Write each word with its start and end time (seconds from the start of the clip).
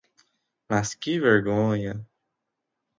Mas 0.67 0.95
que 0.95 1.19
vergonha! 1.19 2.03